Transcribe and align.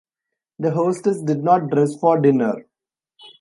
The 0.57 0.71
hostess 0.71 1.21
did 1.21 1.43
not 1.43 1.69
dress 1.69 1.95
for 1.95 2.19
dinner. 2.19 2.65